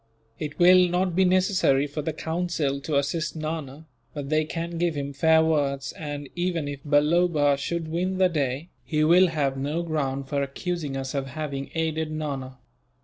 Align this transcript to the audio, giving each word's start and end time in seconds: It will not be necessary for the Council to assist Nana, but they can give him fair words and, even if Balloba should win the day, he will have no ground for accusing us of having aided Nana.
It 0.39 0.57
will 0.57 0.89
not 0.89 1.15
be 1.15 1.25
necessary 1.25 1.85
for 1.85 2.01
the 2.01 2.11
Council 2.11 2.79
to 2.81 2.97
assist 2.97 3.35
Nana, 3.35 3.85
but 4.15 4.29
they 4.29 4.45
can 4.45 4.79
give 4.79 4.95
him 4.95 5.13
fair 5.13 5.43
words 5.45 5.91
and, 5.91 6.27
even 6.35 6.67
if 6.67 6.79
Balloba 6.83 7.55
should 7.55 7.87
win 7.87 8.17
the 8.17 8.27
day, 8.27 8.69
he 8.83 9.03
will 9.03 9.27
have 9.27 9.57
no 9.57 9.83
ground 9.83 10.27
for 10.27 10.41
accusing 10.41 10.97
us 10.97 11.13
of 11.13 11.27
having 11.27 11.69
aided 11.75 12.11
Nana. 12.11 12.57